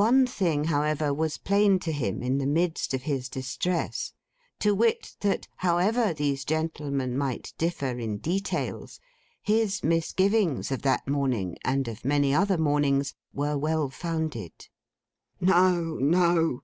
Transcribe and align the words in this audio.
One 0.00 0.26
thing, 0.26 0.64
however, 0.64 1.12
was 1.12 1.36
plain 1.36 1.78
to 1.80 1.92
him, 1.92 2.22
in 2.22 2.38
the 2.38 2.46
midst 2.46 2.94
of 2.94 3.02
his 3.02 3.28
distress; 3.28 4.14
to 4.60 4.74
wit, 4.74 5.14
that 5.20 5.46
however 5.56 6.14
these 6.14 6.46
gentlemen 6.46 7.18
might 7.18 7.52
differ 7.58 7.98
in 7.98 8.16
details, 8.16 8.98
his 9.42 9.84
misgivings 9.84 10.70
of 10.72 10.80
that 10.88 11.06
morning, 11.06 11.58
and 11.66 11.86
of 11.86 12.02
many 12.02 12.32
other 12.34 12.56
mornings, 12.56 13.12
were 13.34 13.58
well 13.58 13.90
founded. 13.90 14.68
'No, 15.38 15.98
no. 15.98 16.62